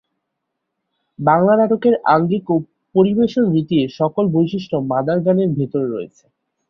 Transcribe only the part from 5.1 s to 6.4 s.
গানের ভেতর রয়েছে।